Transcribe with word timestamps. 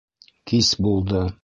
Кис 0.51 0.73
булды. 0.87 1.25